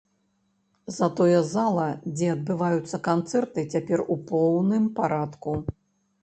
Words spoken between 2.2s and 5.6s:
адбываюцца канцэрты, цяпер у поўным парадку.